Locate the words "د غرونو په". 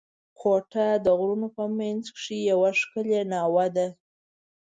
1.05-1.63